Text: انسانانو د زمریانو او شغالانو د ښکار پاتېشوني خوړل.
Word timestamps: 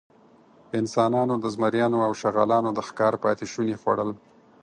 انسانانو 0.79 1.35
د 1.39 1.45
زمریانو 1.55 1.97
او 2.07 2.11
شغالانو 2.21 2.69
د 2.73 2.79
ښکار 2.87 3.13
پاتېشوني 3.23 3.75
خوړل. 3.81 4.11